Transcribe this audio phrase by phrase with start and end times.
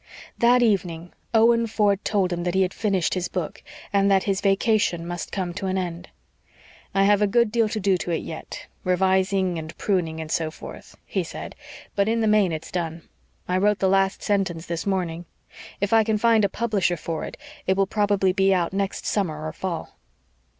[0.39, 3.61] That evening Owen Ford told them that he had finished his book
[3.93, 6.09] and that his vacation must come to an end.
[6.95, 10.49] "I have a good deal to do to it yet revising and pruning and so
[10.49, 11.53] forth," he said,
[11.95, 13.03] "but in the main it's done.
[13.47, 15.25] I wrote the last sentence this morning.
[15.79, 17.37] If I can find a publisher for it
[17.67, 19.97] it will probably be out next summer or fall."